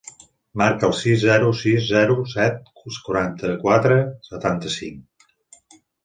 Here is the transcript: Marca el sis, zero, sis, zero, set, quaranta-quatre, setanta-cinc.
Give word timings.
Marca 0.59 0.87
el 0.91 0.93
sis, 0.99 1.17
zero, 1.23 1.49
sis, 1.57 1.83
zero, 1.89 2.15
set, 2.31 2.71
quaranta-quatre, 3.09 3.99
setanta-cinc. 4.29 5.29